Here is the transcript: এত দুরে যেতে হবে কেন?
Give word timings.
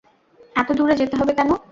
এত 0.55 0.69
দুরে 0.77 0.93
যেতে 1.01 1.15
হবে 1.17 1.31
কেন? 1.37 1.49